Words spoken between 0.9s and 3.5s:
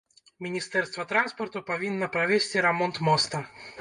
транспарту павінна правесці рамонт моста.